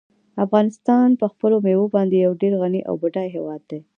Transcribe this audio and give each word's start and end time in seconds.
افغانستان 0.45 1.07
په 1.19 1.25
خپلو 1.33 1.55
مېوو 1.65 1.93
باندې 1.95 2.15
یو 2.17 2.33
ډېر 2.41 2.53
غني 2.61 2.81
او 2.89 2.93
بډای 3.01 3.27
هېواد 3.35 3.61
دی. 3.69 3.79